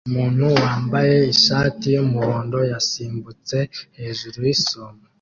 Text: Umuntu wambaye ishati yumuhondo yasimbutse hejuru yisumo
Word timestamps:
Umuntu 0.09 0.45
wambaye 0.61 1.15
ishati 1.33 1.85
yumuhondo 1.95 2.57
yasimbutse 2.71 3.57
hejuru 3.99 4.37
yisumo 4.47 5.01